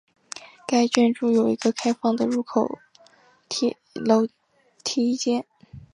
[0.67, 2.79] 该建筑有一个开放的入口
[3.93, 4.27] 楼
[4.83, 5.45] 梯间。